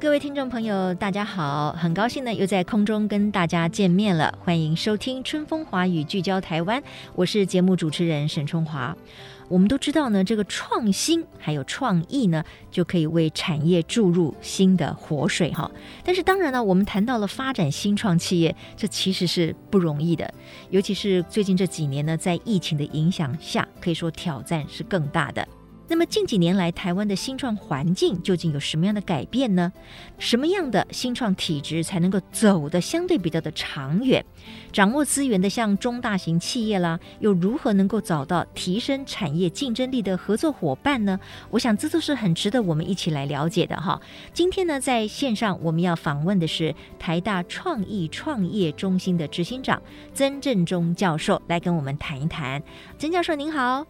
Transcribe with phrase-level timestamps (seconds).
[0.00, 6.80] 各位听众朋友，大家好，很高兴呢又在空中跟大家见面了，欢迎收听《春风华语》，聚焦台湾，
[7.16, 8.96] 我是节目主持人沈春华。
[9.48, 15.68] 我们都知道呢，这个创新还有创意呢，就可以为产业注入新的活水哈。
[16.04, 20.32] 但是当然呢，我们谈到了发展新创企业，这其实是不容易的，
[20.70, 25.46] 尤其是最近这几年呢，在疫情的影响下，可以说挑战是更大的。
[25.90, 29.72] 那么近几年来，台湾的新创环境究竟有什么样的改变呢？
[30.18, 34.22] 什么样的新创体质才能够走得相对比较的长远？
[34.70, 41.18] 掌握资源的像中大型企业啦，又如何能够找到提升产业竞争力的合作伙伴呢？
[41.48, 43.98] 我想这都是很值得我们一起来了解的哈。
[44.34, 52.62] 今天呢，在线上我们要访问的是台大创意创业中心的执行长曾正中教授，来跟我们谈一谈。
[52.98, 53.86] 曾教授您好。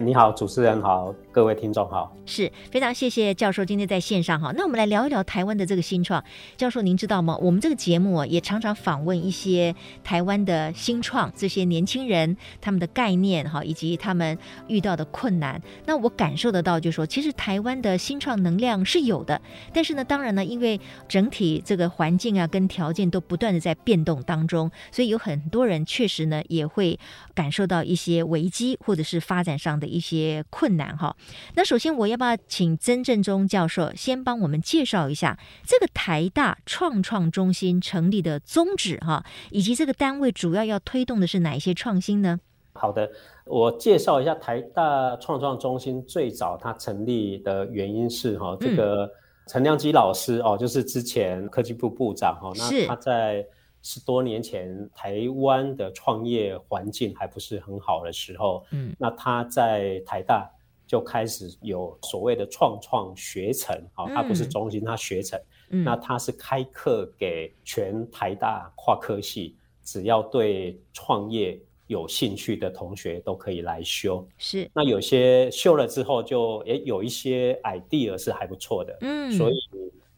[0.00, 4.52] 你好，主持人好，各位听众好，是非常谢谢教授今天在线上哈。
[4.56, 6.24] 那我们来聊一聊台湾的这个新创。
[6.56, 7.36] 教授，您知道吗？
[7.40, 9.72] 我们这个节目，也常常访问一些
[10.02, 15.62] 台湾的新创，这些年轻人他们的概念哈，以及他们遇到的困难。
[15.86, 19.40] 那我感受得到，就是说，其实台湾的新创能量是有的，
[19.72, 26.98] 但是呢，当然呢，因为整体这个环境啊跟条件都不断的在变动当中，所以有很多人确实呢也会
[27.32, 29.86] 感受到一些危机或者是发展上的。
[29.86, 31.16] 一些困难哈，
[31.54, 42.40] 那首先我要不要请曾正中教授先帮我们介绍一下这个台大创创中心成立的宗旨哈，以及这个单位主要要推动的是哪一些创新呢？
[42.72, 43.10] 好的，
[43.44, 49.10] 我介绍一下台大创创中心最早它成立的原因是哈，这个
[49.46, 53.44] 陈良基老师哦，就是之前科技部部长哈，那他在。
[53.80, 60.50] 十多年前，台湾的创业环境还不是很好的时候，嗯，那他在台大
[60.88, 65.40] 就开始有所谓的创创学程，啊、嗯，他不是中心，它学程，
[65.70, 69.54] 嗯，那它是开课给全台大跨科系，
[69.84, 79.54] 只要对创业有兴趣的同学都可以来修，是，那有些修了之后就，就诶有一些 idea 是还不错的，嗯，所以。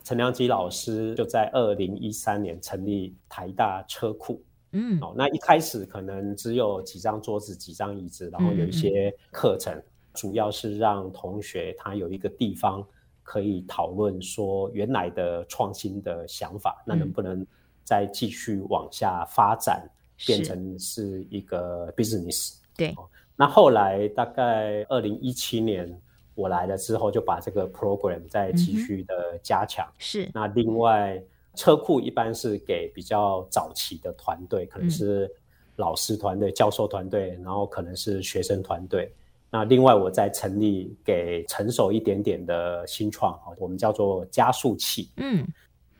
[0.03, 4.43] 陈良基老师就在二零一三年成立台大车库，
[4.73, 9.85] 嗯，哦，那一开始可能只有几张桌子、几张椅子，然后有一些课程，嗯嗯，
[10.21, 12.87] 主要是让同学他有一个地方
[13.23, 17.47] 可以讨论说原来的创新的想法，嗯，那能不能
[17.85, 19.89] 再继续往下发展，
[20.27, 22.57] 变成是一个 business？
[22.77, 22.95] 对，
[23.37, 26.01] 那后来大概二零一七年。
[26.37, 29.85] 我来了之后，就把这个 program 再继续的加强。
[29.87, 30.31] 嗯、是。
[30.33, 31.23] 那另外，
[31.55, 35.31] 车库一般是给比较早期的团队，可能是
[35.77, 39.13] 老师团队、嗯、教授团队，然后可能是学生团队。
[39.51, 45.11] 那另外，我再成立给成熟一点点的新创，我们叫做加速器。
[45.17, 45.47] 嗯。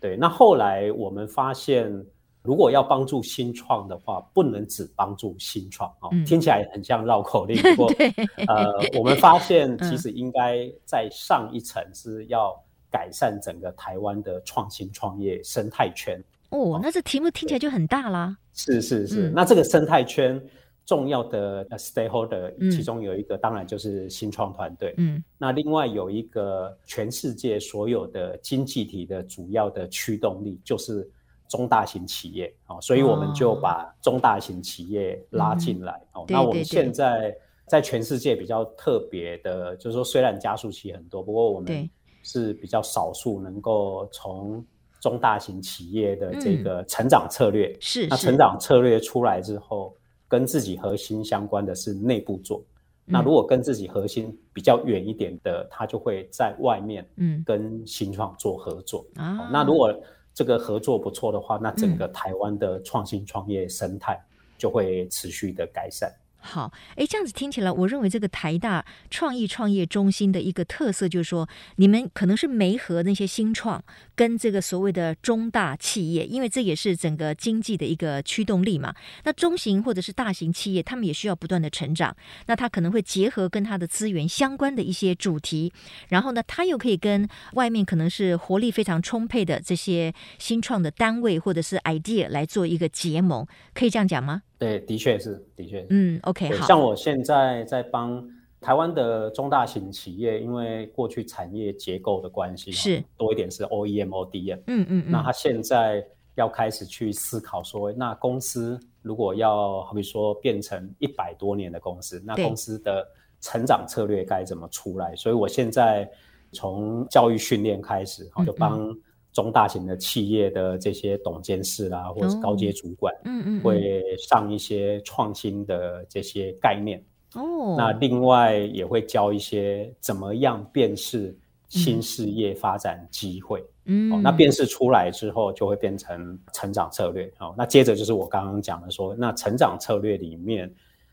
[0.01, 0.17] 对。
[0.17, 2.05] 那后来我们发现。
[2.43, 7.55] 如果要帮助新创的话，不能只帮助新创哦、嗯，听起来很像绕口令。
[7.77, 7.93] 不过，
[8.49, 12.59] 呃，我们发现其实应该在上一层是要
[12.91, 16.19] 改善整个台湾的创新创业生态圈。
[16.49, 18.35] 哦，那这题目听起来就很大啦。
[18.55, 20.43] 是是是、嗯，那这个生态圈
[20.91, 24.95] 重要的 stakeholder、嗯、其中有一个当然就是新创团队。
[24.97, 31.09] 嗯，那另外有一个全世界所有的经济体的主要的驱动力就是。
[31.51, 36.25] 中大型企业哦，所以我们就把中大型企业拉进来哦。
[36.29, 37.37] 那我们现在
[37.67, 41.91] 在全世界比较特别的，就是说，虽然加速器很多，不过我们
[42.23, 44.65] 是比较少数能够从
[45.01, 48.07] 中大型企业的这个成长策略是。
[48.07, 49.93] 那成长策略出来之后，
[50.31, 52.65] 跟自己核心相关的是内部做。
[53.05, 59.51] 那如果跟自己核心比较远一点的，他就会在外面嗯跟新创做合作啊。
[59.53, 59.93] 那如果
[60.33, 64.17] 这个合作不错的话，那整个台湾的创新创业生态
[64.57, 66.09] 就会持续的改善。
[66.43, 73.83] 好，哎，这样子听起来，我认为这个台大创意创业中心的一个特色就是说，你们可能是媒合那些新创
[74.15, 78.95] 跟这个所谓的中大企业，因为这也是整个经济的一个驱动力嘛。
[79.25, 82.17] 那中型或者是大型企业，他们也需要不断的成长，
[82.47, 85.73] 那他可能会结合跟他的资源相关的一些主题，
[86.09, 94.43] 然后呢，他又可以跟外面可能是活力非常充沛的这些新创的单位或者是 idea 来做一个结盟，可以这样讲吗？
[94.61, 95.87] 对，的确是，的确是。
[95.89, 96.67] 嗯，OK，好。
[96.67, 98.23] 像我现在在帮
[98.61, 104.59] 台湾的中大型企业，因为过去产业结构的关系，是多一点是 OEM、ODM。
[104.67, 105.05] 嗯嗯嗯。
[105.09, 113.09] 那他现在要开始去思考说，那公司如果要好比说变成一百多年的公司，那公司的
[113.41, 115.17] 成长策略该怎么出来？
[115.17, 116.07] 所以我现在
[116.53, 118.95] 从教育训练开始，就帮。
[119.33, 127.01] 中大型的企业的这些董监事啦，或者是高阶主管，嗯嗯，会上一些创新的这些概念。
[127.35, 131.33] 哦，那另外也会教一些怎么样辨识
[131.69, 133.65] 新事业发展机会。
[133.85, 137.33] 嗯，哦，那辨识出来之后，就会变成成长策略。
[137.39, 140.69] 哦，那接着就是我刚刚讲的说，那成长策略里面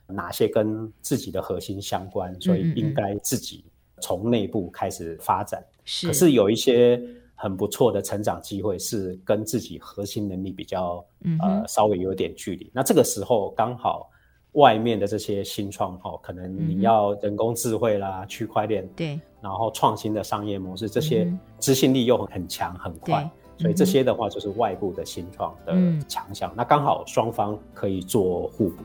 [0.08, 3.64] 哪些跟自己的核心相关，所以应该自己
[4.02, 5.64] 从内部开始发展。
[5.86, 7.00] 是，可是有一些。
[7.40, 12.70] 很不错的成长机会是跟自己核心能力比较，嗯、呃，稍微有点距离。
[12.74, 14.10] 那这个时候刚好
[14.54, 23.30] 外面的这些新创哦，可能你要人工智慧啦、区块链，对，然后创新的商业模式，这些执行力又很强很快，
[23.60, 25.76] 所以这些的话就是外部的新创的
[26.08, 26.52] 强项。
[26.58, 28.84] 那刚好双方可以做互补。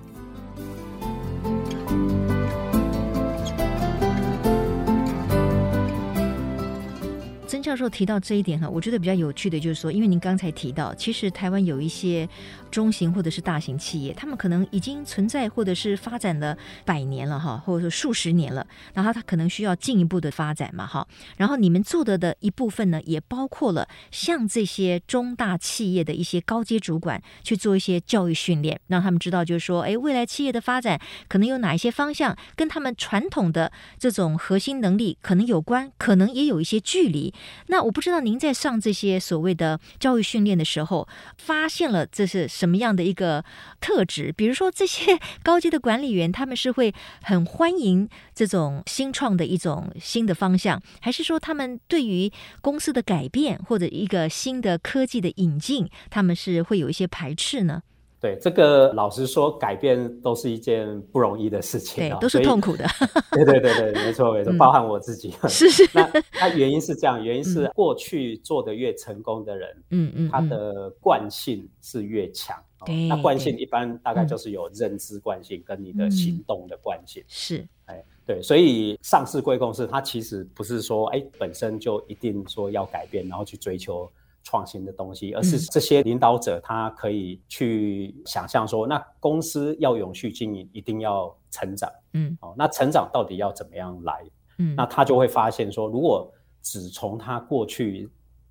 [7.73, 12.29] 教授提到这一点哈，我觉得比较有趣的就是说，因为您刚才提到，其实台湾有一些
[12.71, 16.55] 中型或者是大型企业，他们可能已经存在或者是发展了
[16.85, 21.09] 百年了哈，或者说数十年了，然后它可能需要进一步的发展嘛哈。
[21.39, 37.33] 然后你们做的的一部分呢，也包括了像这些中大企业的一些高阶主管去做一些教育训练，让他们知道就是说，哎，未来企业的发展可能有哪一些方向跟他们传统的这种核心能力可能有关，可能也有一些距离。
[37.67, 43.45] 那我不知道您在上这些所谓的教育训练的时候，发现了这是什么样的一个
[43.81, 44.33] 特质？
[44.33, 52.31] 比如说，这些 高阶的管理员他们是会很欢迎这种新创的一种新的方向，还是说他们对于
[52.61, 57.83] 公司的改变或者一个新的科技的引进，他们是会有一些排斥呢？
[58.23, 62.87] 对这个，老实说，改变都是一件不容易的事情， 对，都是痛苦的。
[63.33, 65.35] 对对对对，没错没错，包含我自己。
[65.51, 65.91] 是 是。
[65.93, 72.57] 那它原因是这样，原因是过去做的越成功的人，嗯嗯，他的惯性是越强。
[72.87, 73.09] 对。
[73.09, 77.25] 那惯性一般大概就是有认知惯性跟你的行动的惯性。
[77.27, 77.67] 是。
[77.87, 84.09] 哎，对，所以上市贵公司它其实不是说哎本身就一定说要改变，然后去追求。
[84.43, 91.91] 创新的东西，而是这些领导者他可以去想象说，那公司要永续经营，一定要成长。
[92.13, 94.23] 嗯，哦，那成长到底要怎么样来？
[94.59, 96.31] 嗯，那他就会发现说，如果
[96.61, 98.09] 只从他过去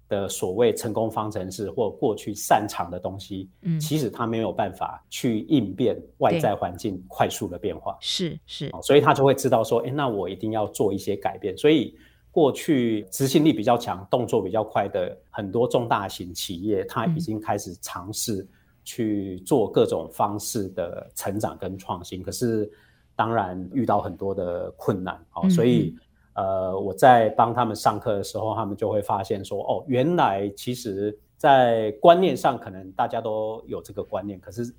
[0.07, 7.97] 的所谓成功方程式或过去擅长的东西，嗯，其实他没有办法去应变外在环境快速的变化。
[7.99, 11.57] 是是，所以他就会知道说，哎，那我一定要做一些改变。
[11.57, 11.95] 所以。
[12.31, 18.47] 过去执行力比较强、动作比较快的很多重大型企业，它已经开始尝试
[18.85, 22.23] 去做各种方式的成长跟创新。
[22.23, 22.71] 可是，
[23.17, 25.49] 当然遇到很多的困难哦。
[25.49, 25.93] 所以，
[26.33, 34.73] 呃，我在帮他们上课的时候，他们就会发现说：“哦，原来其实，在观念上可能大家都有这个观念，可是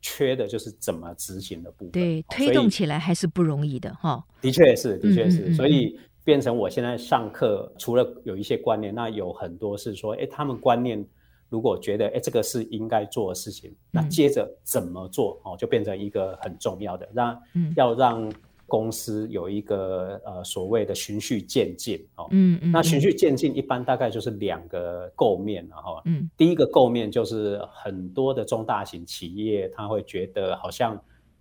[0.00, 1.90] 缺的就是怎么执行的部分。
[1.90, 4.24] 对，推动起来还是不容易的哈。
[4.40, 5.52] 的确是，的确是。
[5.54, 5.98] 所以。
[6.24, 11.04] 变成我现在上课，除了有一些观念，那有很多是说，哎，他们观念
[11.48, 17.42] 如果觉得，哎，这个是应该做的事情，那接着怎么做哦，就变成一个很重要的，让
[17.76, 18.32] 要让
[18.68, 30.98] 公司有一个呃所谓的循序渐进哦，嗯嗯，那循序渐进一般大概就是两个构面然后，嗯，第一个构面就是很多的中大型企业，他会觉得好像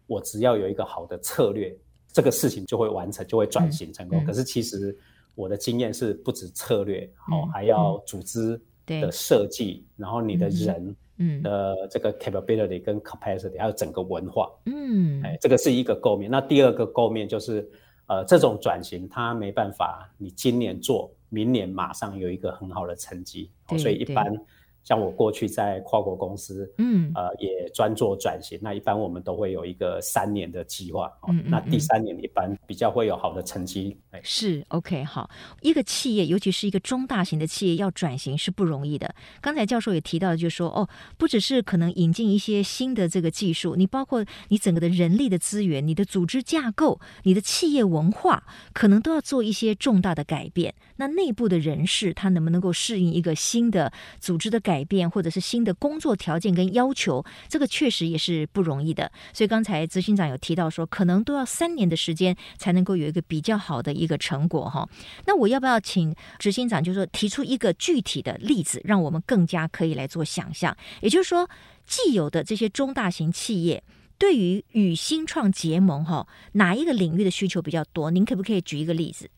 [0.07, 1.77] 我只要有一个好的策略。
[2.13, 4.21] 这个事情就会完成，就会转型成功。
[4.21, 4.23] 嗯。
[4.23, 4.97] 嗯、可是其实
[5.35, 10.95] 我的经验是，不止策略，嗯、哦，还要组织的设计，嗯、然后你的人
[11.43, 16.29] 的这个 capability 跟 capacity，还有整个文化，嗯，哎，这个是一个构面。
[16.29, 17.69] 那第二个构面就是，
[18.07, 24.35] 呃，这种转型它没办法，你今年做，明年马上有一个很好的成绩，哦、所以一般
[24.83, 28.57] 像我过去在跨国公司，嗯，呃，也专做转型。
[28.61, 33.95] 那一般我们都会有一个三年的计划，嗯，嗯，嗯，那第三年一般比较会有好的成绩。
[34.23, 35.29] 是 OK，好，
[35.61, 39.13] 一个企业，尤其是一个中大型的企业，要转型是不容易的。
[39.39, 50.73] 刚才教授也提到，就是说，哦，不只是可能引进一些新的这个技术，你包括你整个的人力的资源、你的组织架构、你的企业文化，可能都要做一些重大的改变。
[50.97, 54.70] 那内部的人士，他能不能够适应一个新的组织的改变？
[54.71, 59.11] 改变或者是新的工作条件跟要求，这个确实也是不容易的。
[59.33, 64.87] 所以刚才执行长有提到说，可能都要三年的时间才能够有一个比较好的一个成果哈。
[65.25, 70.73] 那我要不要请执行长，就是说提出一个具体的例子，让我们更加可以来做想象？
[71.01, 71.49] 也就是说，
[71.85, 73.83] 既有的这些中大型企业
[74.17, 78.09] 对于与新创结盟哈，哪一个领域的需求比较多？
[78.09, 79.29] 您可不可以举一个例子？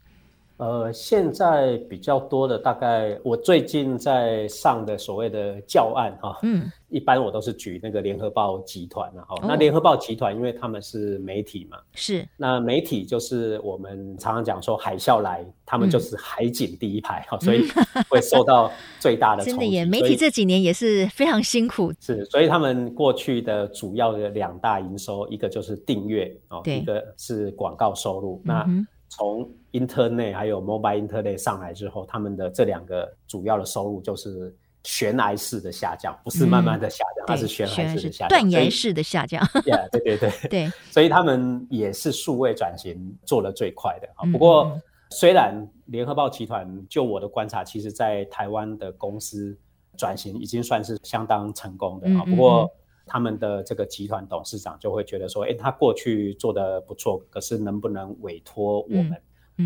[0.64, 17.68] 呃，现在比较多的大概，我最近在上的所谓的教案哈，嗯，一般我都是举那个联合报集团然后，那联合报集团因为他们是媒体嘛，是，那媒体就是我们常常讲说海啸来，他们就是海景第一排哈， 所以
[18.10, 19.60] 会受到最大的冲击。
[19.60, 21.92] 真的耶，媒体这几年也是非常辛苦。
[22.00, 28.42] 是，所以他们过去的主要的两大营收，一个就是订阅哦，一个是广告收入。
[28.46, 28.66] 那
[29.16, 39.46] 从 Internet 还有 Mobile Internet 上来之后，他们的这两个主要的收入就是悬崖式的下降，不是慢慢的下降，它、嗯、是悬崖式的下降，断崖式的下降。
[39.64, 44.10] 对对对对，对， 所以他们也是数位转型做得最快的。
[44.32, 44.80] 不过，
[45.12, 45.56] 虽然
[45.86, 49.56] 联合报集团就我的观察，其实在台湾的公司
[49.96, 52.26] 转型已经算是相当成功的啊。
[52.26, 52.70] 不过，
[53.06, 59.22] 他们的这个集团董事长就会觉得说，哎，他过去做的不错，可是能不能委托我们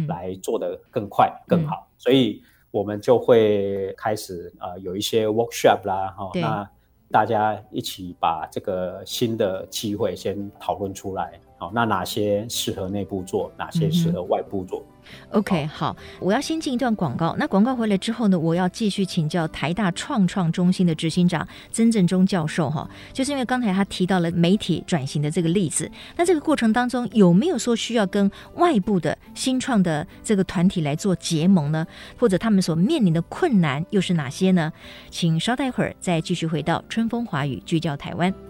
[0.08, 1.88] 来做的更快、嗯、更好？
[1.98, 2.41] 所以
[2.72, 6.70] 我们就会开始呃有一些 workshop 啦，哈、哦，那
[7.10, 14.80] 大家一起把这个新的机会先讨论出来，好、哦，那哪些适合内部做，哪些适合外部做？
[14.80, 14.94] 嗯
[15.32, 17.34] OK，好，我要先进一段广告。
[17.40, 31.88] 那广告回来之后呢，我要继续请教台大创创中心的执行长曾振中教授哈，就是因为刚才他提到了媒体转型的这个例子，那这个过程当中有没有说需要跟外部的新创的这个团体来做结盟呢？
[32.20, 34.74] 或者他们所面临的困难又是哪些呢？
[35.10, 38.47] 请稍待一会儿再继续回到春风华语，聚焦台湾。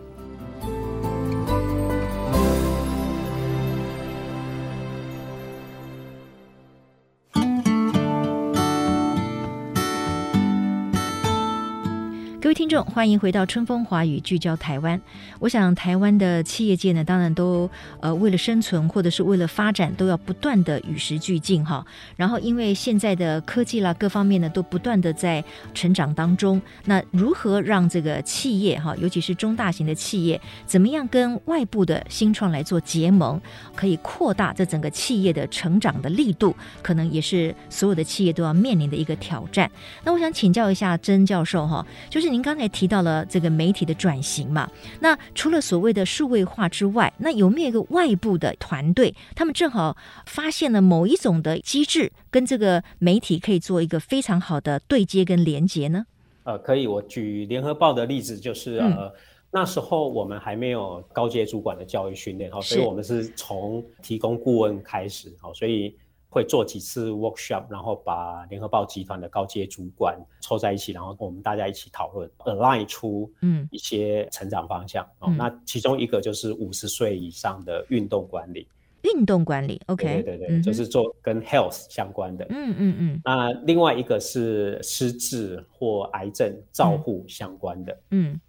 [12.57, 14.99] 听众，欢迎回到春风华语，聚焦台湾。
[15.37, 21.85] 我想，台湾的企业界呢，当然都呃为了生存或者是为了发展，都要不断的与时俱进哈。
[22.15, 25.43] 然后，因为现在的科技啦，各方面呢都不断的在
[25.75, 26.59] 成长当中。
[26.85, 33.39] 那如何让这个企业哈，尤其是中大型的企业，怎么样跟外部的新创来做结盟，
[33.75, 39.69] 可以扩大这整个企业的成长的力度，可能也是所有的企业都要面临的一个挑战。
[40.03, 42.27] 那我想请教一下曾教授哈，就是。
[42.27, 44.71] 您刚才提到了这个媒体的转型嘛？
[45.01, 56.05] 那除了所谓的数位化之外，那有没有一个外部的团队，他们正好发现了某一种的机制，跟这个媒体可以做一个非常好的对接跟连接呢？
[56.45, 59.13] 呃，可以，我举联合报的例子，就是、嗯、呃
[59.51, 65.93] 那时候我们还没有高阶主管的教育训练，哈，所以我们是从提供顾问开始，哈，所以。
[66.37, 75.03] 会做几次 workshop，然后把联合报集团的高阶主管凑在一起，然后我们大家一起讨论，align 出嗯一些成长方向。
[75.21, 78.67] 嗯、哦，那其中一个就是五十岁以上的运动管理。
[79.01, 82.45] 运动管理，OK，对对对，嗯、就是做跟 health 相关的。
[82.49, 83.21] 嗯嗯嗯。
[83.23, 87.93] 那另外一个是失智或癌症照护相关的。
[88.11, 88.33] 嗯。
[88.33, 88.41] 嗯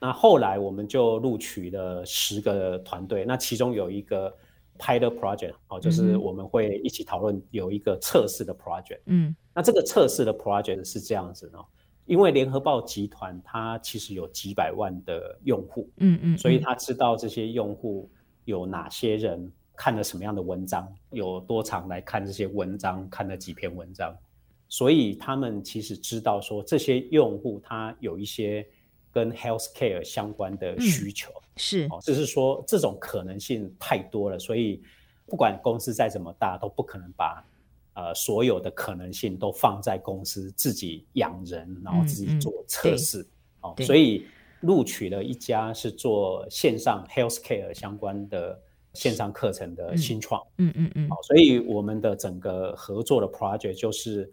[0.00, 4.34] 那后来我们就录取了十个团队，那其中有一个。
[4.78, 9.00] Pilot project 哦，就是我们会一起讨论有一个测试的 project。
[9.06, 11.64] 嗯，那这个测试的 project 是这样子哦，
[12.04, 18.10] 因为联合报集团它其实有几百万的用户，嗯嗯，所以他知道这些用户
[18.44, 24.16] 有哪些人看了什么样的文章，有多长来看这些文章，看了几篇文章，
[24.68, 28.66] 所以他们其实知道说这些用户他有一些
[29.16, 31.30] 跟 healthcare 相关的需求。
[31.30, 34.82] 嗯是，哦，就是说这种可能性太多了，所以
[35.24, 37.42] 不管公司再怎么大，都不可能把
[37.94, 43.24] 呃所有的可能性都放在公司自己养人，然后自己做测试，嗯
[43.62, 44.26] 嗯、哦，所以
[44.60, 48.60] 录取了一家是做线上 healthcare 相关的
[48.92, 51.10] 线上课程的新创，嗯嗯嗯，好、嗯嗯嗯。
[51.10, 54.30] 哦，所以我们的整个合作的 project 就是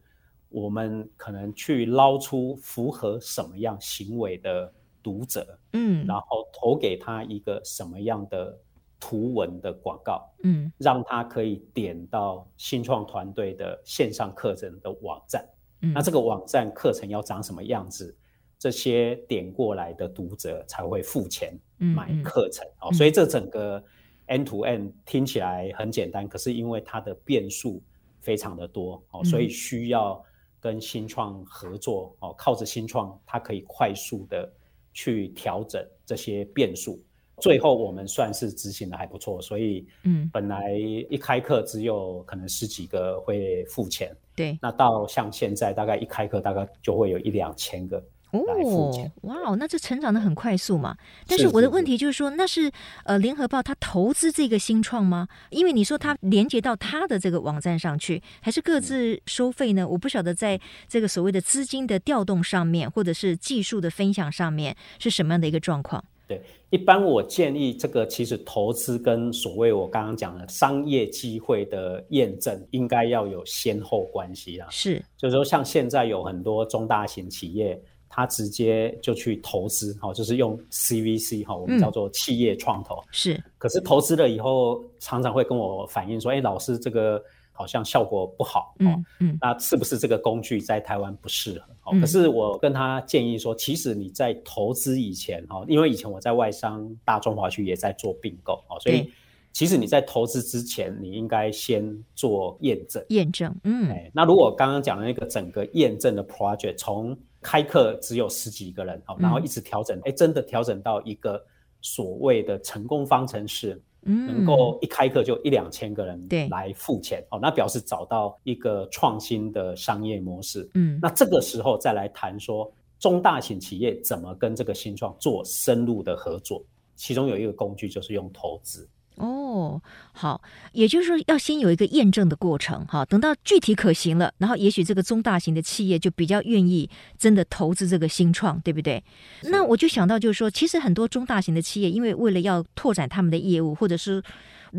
[0.53, 8.55] 我们可能去捞出符合什么样行为的读者，嗯，然后投给他一个什么样的
[8.99, 15.43] 图文的广告，嗯，让他可以点到新创团队的线上课程的网站，
[15.81, 18.15] 嗯，那这个网站课程要长什么样子？
[18.59, 23.83] 这些点过来的读者才会付钱买课程，嗯嗯，哦，所以这整个
[24.27, 27.83] end to end 听起来很简单，可是因为它的变数
[28.21, 30.23] 非常的多哦，所以需要
[30.63, 34.49] 跟新创合作哦，靠着新创，它可以快速的
[34.93, 36.97] 去调整这些变数。
[37.41, 40.71] 最后我们算是执行的还不错，所以嗯，本来
[41.09, 48.01] 一开课只有可能十几个会付钱，对，那到像现在大概一开课大概就会有一两千个。
[48.33, 50.97] 哦，哇哦，那这成长的很快速嘛。
[51.27, 52.71] 但是我的问题就是说，是是是那是
[53.05, 55.27] 呃，联合报它投资这个新创吗？
[55.51, 59.87] 因为你说它连接到它的这个网站上去，还是各自收费呢？
[59.87, 66.03] 我不晓得在这个所谓的资金的调动上面，或者是技术的分享上面是什么样的一个状况？
[66.25, 74.67] 对，一般我建议这个其实投资跟所谓我刚刚讲的商业机会的验证应该要有先后关系啊。
[74.71, 77.79] 是，就是说像现在有很多中大型企业。
[78.15, 83.01] 他直接就去投资，哈，就是用 CVC 哈，我们叫做企业创投。
[83.09, 87.19] 是，可是投资了以后，常常会跟我反映说，哎，老师，这个
[87.51, 91.73] 好像效果不好，嗯嗯，那是不是这个工具在台湾不适合？
[91.85, 99.11] 哦，可是我跟他建议说，其实你在投资以前，哈，因为以前我在外商大中华区也在做并购，哦，所以
[99.53, 103.05] 其实你在投资之前，你应该先做验证。
[103.09, 111.39] 验证，嗯，哎，那如果刚刚讲的那个整个验证的 project 从开课只有十几个人，好，然后一直调整，哎、嗯，真的调整到一个
[111.81, 126.63] 所谓的成功方程式，嗯，能够一开课就一两千个人来付钱，哦，那表示找到一个创新的商业模式，嗯，那这个时候再来谈说中大型企业怎么跟这个新创做深入的合作，
[126.95, 128.89] 其中有一个工具就是用投资。
[129.15, 130.41] 哦，好，
[130.71, 139.03] 也就是说要先有一个验证的过程，哈，等到具体可行了，然后也许这个中大型的企业就比较愿意真的投资这个新创，对不对？
[139.43, 144.23] 那我就想到就是说，其实很多中大型的企业，因为为了要拓展他们的业务，或者是。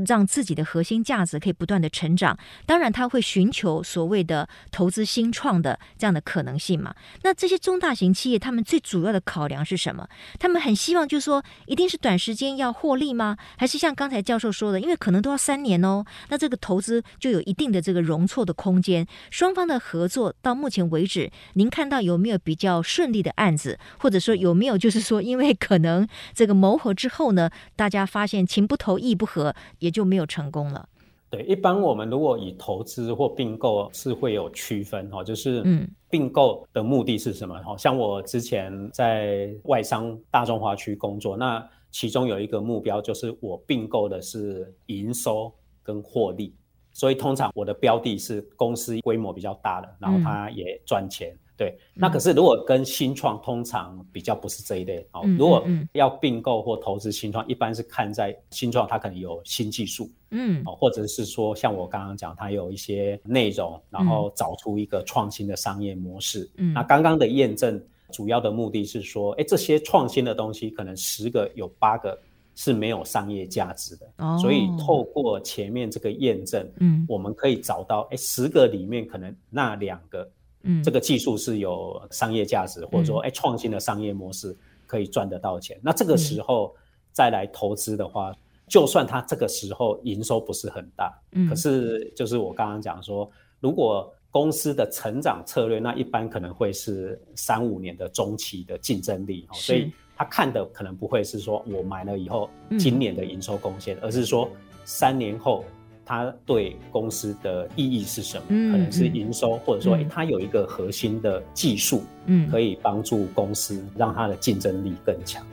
[0.07, 6.95] 让自己的核心价值可以不断的成长，当然他会寻求所谓的投资新创的这样的可能性嘛。
[7.23, 10.09] 那这些中大型企业，他们最主要的考量是什么？
[10.39, 13.37] 他们很希望就是说，一定是短时间要获利吗？
[13.57, 19.07] 还是像刚才教授说的，因为可能都要三年哦，那这个投资就有一定的这个容错的空间。
[19.31, 29.55] 双方的合作到目前为止，您看到有没有比较顺利的案子，或者说有没有就是说，因为可能这个谋合之后呢，大家发现情不投意不合。
[29.85, 30.89] 也就没有成功了。
[31.29, 37.61] 对，一般我们如果以投资或并购是会有区分哈，就是嗯，并购的目的是什么？
[37.63, 46.55] 哈，像我之前在外商大中华区工作，那其中有一个目标就是我并购的是营收跟获利，
[46.93, 51.31] 所以通常我的标的是公司规模比较大的，然后它也赚钱。
[51.35, 55.23] 嗯对，那可是如果跟新创通常比较不是这一类哦。
[55.39, 66.51] 如果要并购或投资新创，一般是看在新创它可能有新技术，嗯，哦，或者是说像我刚刚讲，它有一些内容，然后找出一个创新的商业模式。
[66.57, 72.19] 嗯，那刚刚的验证主要的目的是说，哎，这些创新的东西可能十个有八个
[72.57, 80.29] 是没有商业价值的，哦，所以透过前面这个验证，嗯，我们可以找到，哎，十个里面可能那两个。
[80.65, 85.79] 嗯，这个技术是有商业价值，或者说，哎，创新的商业模式可以赚得到钱。
[85.83, 86.75] 那这个时候
[87.13, 88.35] 再来投资的话，
[88.67, 102.49] 就算它这个时候营收不是很大，嗯，可是就是我刚刚讲说，如果公司的成长策略，那一般可能会是三五年的中期的竞争力，所以他看的可能不会是说我买了以后
[102.79, 104.51] 今年的营收贡献，而是说
[104.85, 105.65] 三年后。
[106.05, 108.45] 它对公司的意义是什么？
[108.49, 115.45] 嗯、可能是营收，嗯、或者说，哎，它有一个核心的技术，嗯，可以帮助公司让它的竞争力更强。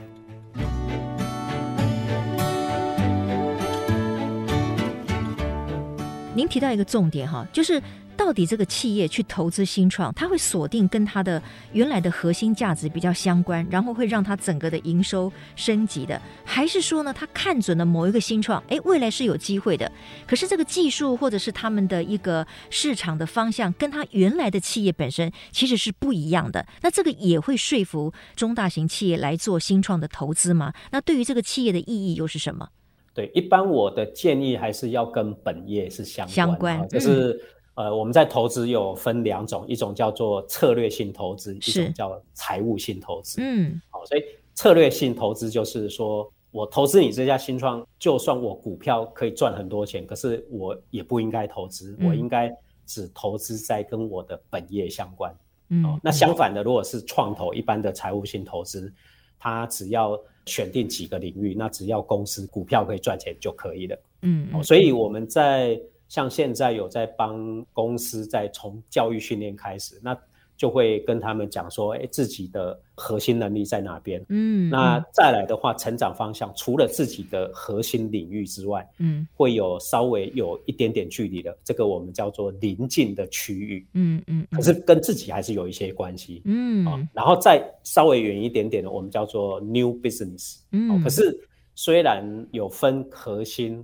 [6.34, 7.82] 您提到一个重点哈，就是。
[8.16, 19.90] 到底这个企业去投资新创，它会锁定跟它的原来的核心价值比较相关，然后会让它整个的营收升级的，还是说呢，它看准了某一个新创，哎，未来是有机会的，
[20.26, 26.64] 可是这个技术或者是他们的一个市场的方向，跟它原来的企业本身其实是不一样的。
[26.82, 30.72] 那这个也会说服中大型企业来做新创的投资吗？
[30.90, 32.68] 那对于这个企业的意义又是什么？
[33.14, 37.40] 对，一般我的建议还是要跟本业是相关，相关，就是。
[37.74, 43.40] 呃，我们在投资有分两种，一种叫做策略性投资，一种叫财务性投资。
[43.40, 44.22] 嗯，好，所以
[44.54, 52.54] 策略性投资就是说我投资你这家新创，就算我股票可以赚很多钱，可是我也不应该投资，嗯、我应该
[52.84, 55.34] 只投资在跟我的本业相关。
[55.70, 58.92] 嗯、哦，那相反的，如果是创投一般的财务性投资，
[59.38, 63.98] 它只要选定几个领域，那只要公司股票可以赚钱就可以了。
[64.20, 65.80] 嗯，嗯、哦，所以我们在。
[66.12, 70.14] 像现在有在帮公司在从教育训练开始，那
[70.58, 74.22] 就会跟他们讲说，哎，自己的核心能力在哪边？
[74.28, 83.86] 嗯，那再来的话，成长方向除了自己的核心领域之外，嗯，会有稍微有一点点距离的，这个我们叫做邻近的区域。
[83.94, 86.42] 嗯嗯，可是跟自己还是有一些关系。
[86.44, 90.58] 嗯，啊，然后再稍微远一点点的，我们叫做 new business。
[90.72, 91.34] 嗯，可是
[91.74, 93.82] 虽然有分核心。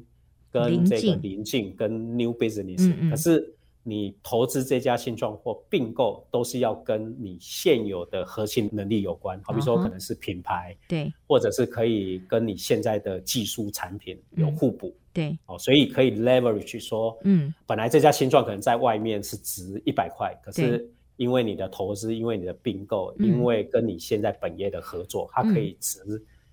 [0.51, 26.01] 跟这个邻近跟 new business，嗯嗯，可是你投资这家新创或并购都是要跟你现有的核心能力有关，好比说可能是品牌，对，或者是可以跟你现在的技术产品有互补，对，哦，所以可以 leverage 说，嗯，本来这家新创可能在外面是值一百块，可是因为你的投资，因为你的并购，因为跟你现在本业的合作，它可以值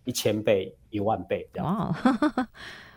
[0.06, 1.94] 一千倍、一万倍这样。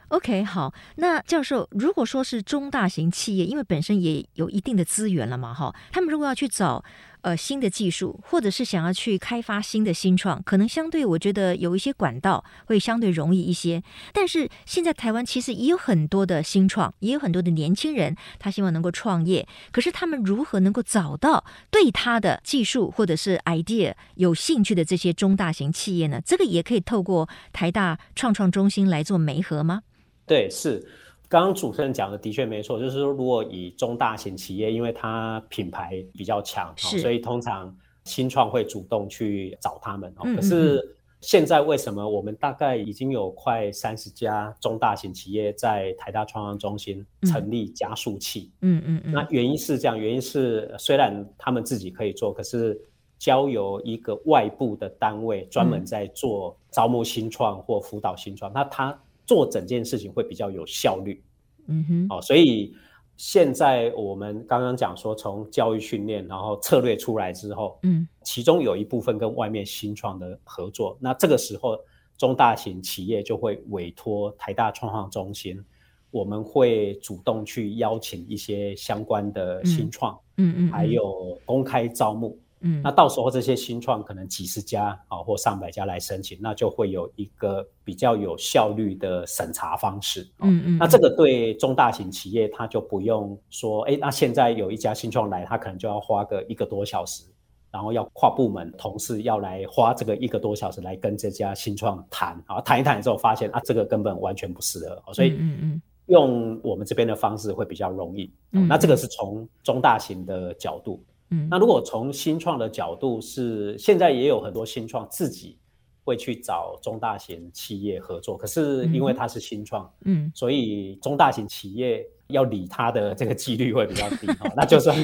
[0.09, 6.83] OK，好，那教授，如果说是中大型企业，因为本身也有一定的资源了嘛，哈，他们如果要去找
[7.21, 13.83] 呃新的技术，或者是想要去开发新的新创，可能相对我觉得有一些管道会相对容易一些。
[14.15, 26.19] 但是现在台湾其实也有很多的新创，也有很多的年轻人，他希望能够创业，可是他们如何能够找到对他的技术或者是 idea 有兴趣的这些中大型企业呢？
[26.25, 29.83] 这个也可以透过台大创创中心来做媒合吗？
[30.29, 30.87] 对，是
[31.29, 32.79] 刚刚主持人讲的，的确没错。
[32.79, 40.11] 就是说，如果以中大型企业，因为它品牌比较强，所以通常新创会主动去找他们。
[40.23, 40.37] 嗯嗯嗯。
[40.37, 48.51] 可是现在为什么我们大概已经有快三十家中大型企业在台大创创中心成立加速器？
[48.61, 49.13] 嗯嗯嗯。
[49.13, 52.81] 那原因是这样，原因是虽然他们自己可以做，可是
[53.19, 58.99] 交由一个外部的单位专门在做招募新创或辅导新创，那他。
[59.29, 61.23] 做整件事情会比较有效率，
[61.67, 62.75] 嗯哼，哦，所以
[63.19, 71.79] 现在我们刚刚讲说，从教育训练，然后策略出来之后，嗯，其中有一部分跟外面新创的合作，那这个时候
[72.17, 75.63] 中大型企业就会委托台大创创中心，
[76.11, 82.39] 我们会主动去邀请一些相关的新创，嗯嗯，还有公开招募。
[82.61, 90.29] 嗯，那到时候这些新创可能几十家啊或上百家来申请，那就会有一个比较有效率的审查方式。
[90.41, 97.25] 嗯嗯，那这个对中大型企业，他就不用说，哎，那现在有一家新创来，他可能就要花个一个多小时，
[97.71, 108.33] 然后要跨部门同事要来花这个一个多小时来跟这家新创谈啊，谈一谈之后发现啊，这个根本完全不适合，所以嗯嗯，用我们这边的方式会比较容易。
[108.51, 111.01] 嗯，那这个是从中大型的角度。
[111.31, 115.59] 嗯，那如果从新创的角度是，现在也有很多新创自己
[116.05, 124.51] 会去找中大型企业合作，可是因为它是新创，嗯，所以中大型企业要理它的这个几率会比较低哈。
[124.57, 124.97] 那就算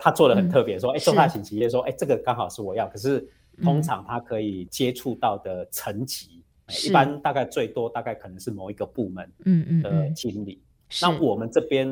[0.00, 3.28] 他做的很特别，说，哎，中大型企业说，哎，这个刚好是我要，可是
[3.60, 6.44] 通常他可以接触到的层级，
[6.86, 10.62] 一般大概最多大概可能是某一个部门，嗯嗯的经理。
[11.00, 11.88] 那我们这边，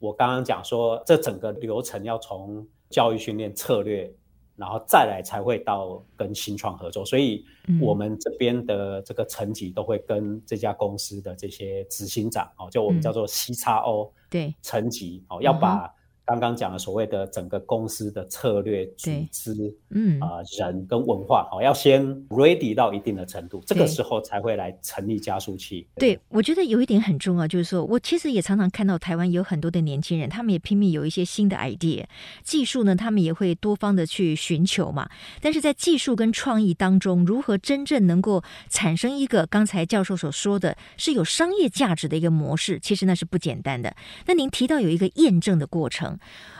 [0.00, 4.12] 我刚刚讲说，这整个流程要从教育训练策略，
[4.56, 7.44] 然后再来才会到跟新创合作，所以
[7.80, 14.54] 我们这边的这个层级都会跟这家公司的这些执行长哦，就我们叫做 CXO 对。
[14.60, 15.92] 层级哦，要把。
[16.24, 19.52] 刚刚讲的所谓的整个公司的策略组织，
[19.90, 25.86] 嗯啊、呃，人跟文化，好，要先 ready 到一定的程度，这个时候才会来成立加速器。
[25.96, 32.04] 对，我觉得有一点很重要，就是说我其实也常常看到台湾有很多的年轻人，他们也拼命有一些新的 idea，
[32.44, 35.10] 技术呢，他们也会多方的去寻求嘛。
[35.40, 43.96] 但是在技术跟创意当中，如何真正能够产生一个刚才教授所说的是有商业价值的一个模式，其实那是不简单的。
[44.26, 46.09] 那您提到有一个验证的过程。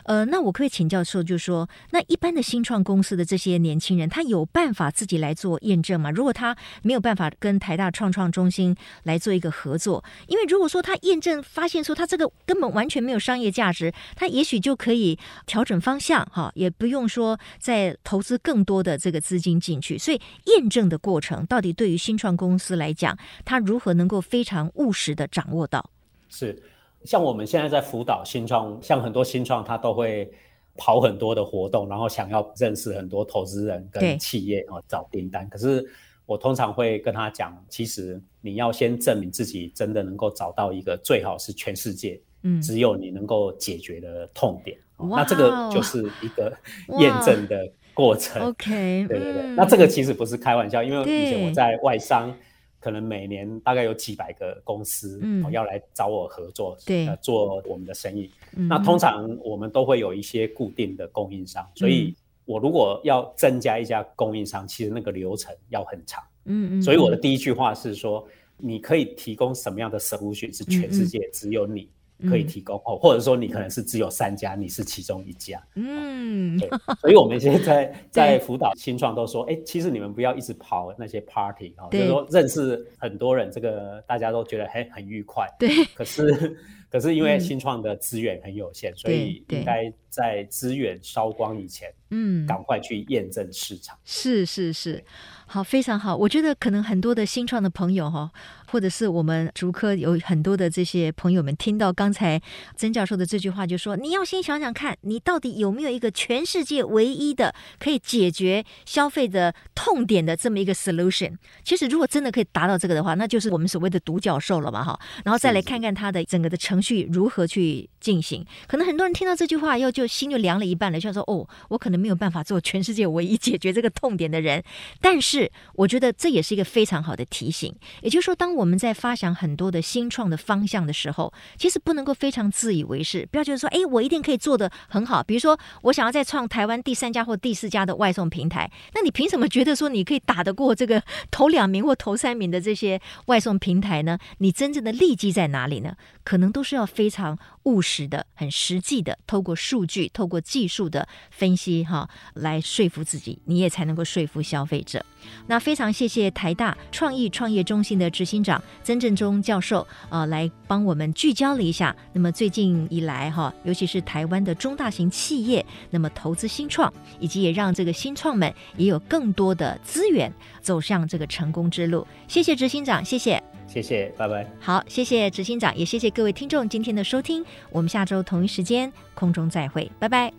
[0.05, 6.11] 呃，那我可以请教说，就是说，那一般的新创公司的这些年轻人，他有办法自己来做验证吗？
[6.11, 19.97] 如果他没有办法跟台大创创中心来做一个合作，因为如果说他验证发现说他这个根本完全没有商业价值，他也许就可以调整方向，哈，也不用说再投资更多的这个资金进去。
[19.99, 25.91] 所以验证的过程，到底对于新创公司来讲，他如何能够非常务实的掌握到？
[26.29, 26.61] 是。
[27.05, 30.31] 像我们现在在辅导新创，像很多新创，他都会
[30.77, 35.49] 跑很多的活动，然后想要认识很多投资人跟企业啊，找订单。
[35.49, 35.83] 可是
[36.27, 44.77] 我通常会跟他讲，其实你要先证明自己真的能够找到一个最好是全世界，嗯，只有你能够解决的痛点。
[44.99, 46.53] 那这个就是一个
[46.99, 48.43] 验证的过程。
[48.49, 49.43] OK，对对对。
[49.57, 52.37] 那这个其实不是开玩笑，因为以前我在外商。
[52.81, 58.31] 可能每年大概有几百个公司，嗯，要来找我合作，对，呃，做我们的生意。
[58.57, 62.17] 嗯，那通常我们都会有一些固定的供应商，所以
[62.47, 66.25] 我如果要增加一家供应商，其实那个流程要很长。
[66.47, 66.83] 嗯嗯。
[66.83, 71.89] 所以我的第一句话是说，你可以提供什么样的 solution 是全世界只有你。
[72.29, 75.63] 可以提供哦，或者说你可能是只有三家，你是其中一家。
[75.75, 76.69] 嗯，对，
[77.01, 85.47] 所以我们现在 在辅导新创都说，哎，其实你们不要一直跑那些 party 哦，就是说认识很多人，这个大家都觉得很很愉快。
[85.59, 86.57] 对，可是
[86.91, 93.97] 可是因为新创的资源很有限，所以应该在资源烧光以前，嗯，赶快去验证市场。
[94.05, 95.05] 是是是。
[95.47, 96.17] 好，非常好。
[96.17, 98.31] 我觉得可能很多的新创的朋友哈，
[98.69, 102.41] 或者是我们竹科有很多的这些朋友们，听到刚才
[102.77, 111.37] 曾教授的这句话，就说你要先想想看，你到底有没有一个全世界唯一的可以解决消费的痛点的这么一个 solution。
[111.65, 114.97] 其实如果真的可以达到这个的话，那就是我们所谓的独角兽了嘛哈。
[115.25, 118.45] 然后再来看看它的整个的程序如何去进行。
[118.67, 124.63] 可能很多人听到这句话又，就心就凉了一半了，就说哦，我可能没有办法做全世界唯一解决这个痛点的人，
[125.01, 125.51] 但是。
[125.75, 127.75] 我觉得这也是一个非常好的提醒。
[128.03, 135.23] 也就是说，当我们在发想很多的新创的方向的时候，其实不能够非常自以为是，不要觉得说，哎，我一定可以做得很好。
[135.23, 144.19] 比如说，我想要再创台湾第三家或第四家的外送平台，那你凭什么觉得说你可以打得过这个头两名或头三名的这些外送平台呢？
[144.39, 145.95] 你真正的利基在哪里呢？
[146.31, 155.05] 可能都是要非常务实的、很实际的，透过数据、透过技术的分析，哈，来说服自己，你也才能够说服消费者。
[155.49, 161.97] 那非常谢谢台大创意创业中心的执行长曾正中教授，呃，来帮我们聚焦了一下。
[162.13, 172.07] 那么最近以来，哈，尤其是台湾的中大型企业，那么投资新创，以及也让这个新创们也有更多的资源走向这个成功之路。
[172.29, 173.43] 谢谢执行长，谢谢。
[173.73, 174.45] 谢谢，拜拜。
[174.59, 177.45] 好，谢谢执行长，也谢谢各位听众今天的收听。
[177.71, 180.33] 我们下周同一时间空中再会，拜拜。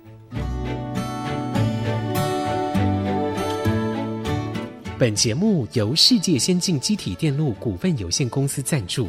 [4.99, 9.07] 本节目由世界先进机体电路股份有限公司赞助，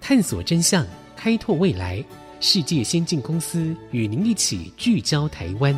[0.00, 2.02] 探索真相，开拓未来。
[2.38, 5.74] 世界先进公司与您一起聚焦台湾。